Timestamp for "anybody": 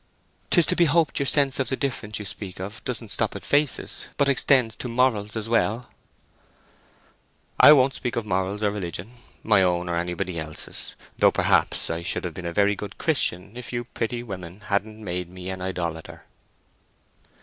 9.97-10.39